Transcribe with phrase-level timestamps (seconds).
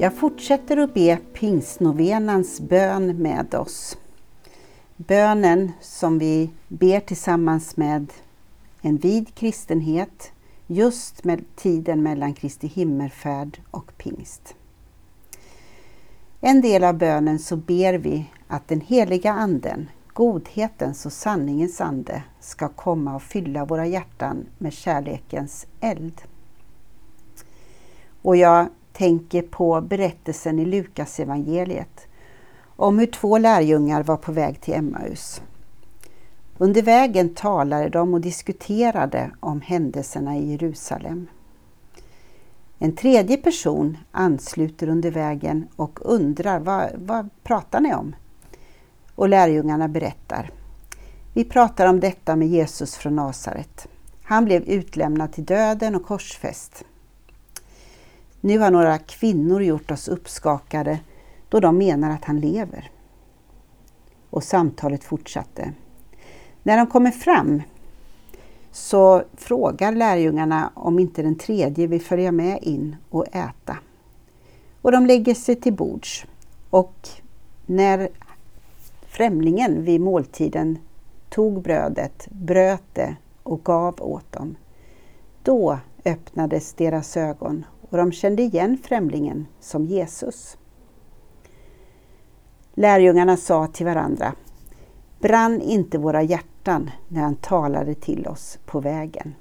[0.00, 3.98] Jag fortsätter att be pingstnovenans bön med oss.
[4.96, 8.12] Bönen som vi ber tillsammans med
[8.80, 10.32] en vid kristenhet
[10.66, 14.54] just med tiden mellan Kristi himmelfärd och pingst.
[16.40, 22.22] En del av bönen så ber vi att den heliga Anden, godhetens och sanningens ande,
[22.40, 26.22] ska komma och fylla våra hjärtan med kärlekens eld.
[28.22, 32.06] Och jag tänker på berättelsen i Lukas evangeliet
[32.76, 35.42] om hur två lärjungar var på väg till Emmaus.
[36.58, 41.26] Under vägen talade de och diskuterade om händelserna i Jerusalem.
[42.78, 48.16] En tredje person ansluter under vägen och undrar vad, vad pratar ni om?
[49.14, 50.50] Och lärjungarna berättar.
[51.34, 53.88] Vi pratar om detta med Jesus från Nasaret.
[54.22, 56.84] Han blev utlämnad till döden och korsfäst.
[58.40, 60.98] Nu har några kvinnor gjort oss uppskakade
[61.48, 62.90] då de menar att han lever.
[64.30, 65.72] Och samtalet fortsatte.
[66.62, 67.62] När de kommer fram
[68.72, 73.78] så frågar lärjungarna om inte den tredje vill följa med in och äta.
[74.82, 76.26] Och de lägger sig till bords
[76.70, 77.08] och
[77.66, 78.08] när
[79.06, 80.78] främlingen vid måltiden
[81.28, 84.56] tog brödet, bröt det och gav åt dem,
[85.42, 90.56] då öppnades deras ögon och de kände igen främlingen som Jesus.
[92.74, 94.34] Lärjungarna sa till varandra,
[95.20, 99.34] brann inte våra hjärtan när han talade till oss på vägen?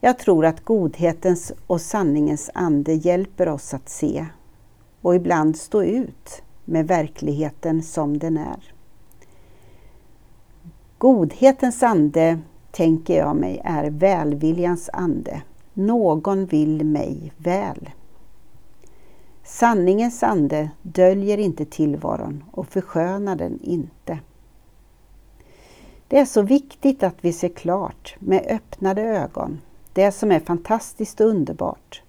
[0.00, 4.26] Jag tror att godhetens och sanningens ande hjälper oss att se
[5.02, 8.72] och ibland stå ut med verkligheten som den är.
[10.98, 12.38] Godhetens ande,
[12.70, 15.42] tänker jag mig, är välviljans ande.
[15.78, 17.90] Någon vill mig väl.
[19.44, 24.18] Sanningens ande döljer inte tillvaron och förskönar den inte.
[26.08, 29.60] Det är så viktigt att vi ser klart med öppnade ögon
[29.92, 32.02] det som är fantastiskt och underbart.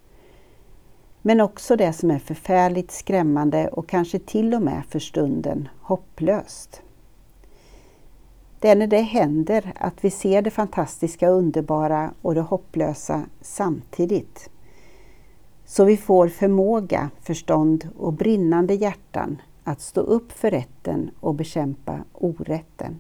[1.22, 6.82] Men också det som är förfärligt skrämmande och kanske till och med för stunden hopplöst.
[8.59, 14.50] Det är när det händer att vi ser det fantastiska, underbara och det hopplösa samtidigt.
[15.66, 22.00] Så vi får förmåga, förstånd och brinnande hjärtan att stå upp för rätten och bekämpa
[22.14, 23.00] orätten.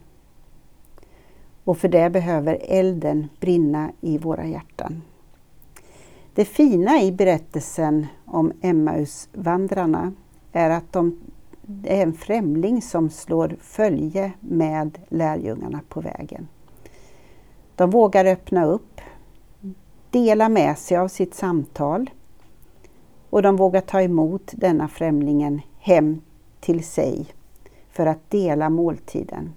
[1.63, 5.01] Och för det behöver elden brinna i våra hjärtan.
[6.33, 10.13] Det fina i berättelsen om Emmausvandrarna
[10.51, 11.19] är att de
[11.71, 16.47] det är en främling som slår följe med lärjungarna på vägen.
[17.75, 19.01] De vågar öppna upp,
[20.09, 22.09] dela med sig av sitt samtal
[23.29, 26.21] och de vågar ta emot denna främlingen hem
[26.59, 27.27] till sig
[27.89, 29.53] för att dela måltiden.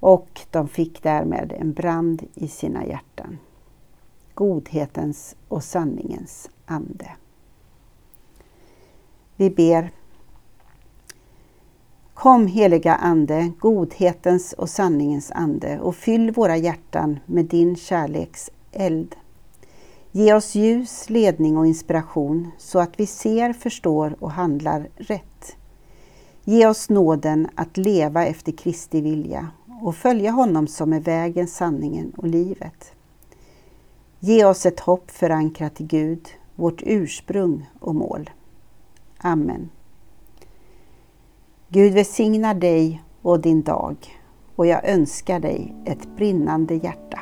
[0.00, 3.38] Och de fick därmed en brand i sina hjärtan.
[4.34, 7.10] Godhetens och sanningens ande.
[9.36, 9.90] Vi ber
[12.24, 19.16] Kom heliga Ande, godhetens och sanningens ande och fyll våra hjärtan med din kärleks eld.
[20.12, 25.56] Ge oss ljus, ledning och inspiration så att vi ser, förstår och handlar rätt.
[26.44, 29.48] Ge oss nåden att leva efter Kristi vilja
[29.82, 32.92] och följa honom som är vägen, sanningen och livet.
[34.18, 38.30] Ge oss ett hopp förankrat i Gud, vårt ursprung och mål.
[39.18, 39.70] Amen.
[41.74, 43.96] Gud välsignar dig och din dag
[44.56, 47.20] och jag önskar dig ett brinnande hjärta.